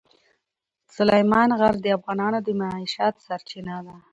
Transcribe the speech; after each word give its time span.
سلیمان 0.95 1.49
غر 1.59 1.75
د 1.81 1.85
افغانانو 1.97 2.39
د 2.43 2.47
معیشت 2.59 3.13
سرچینه 3.25 3.75
ده. 3.85 3.95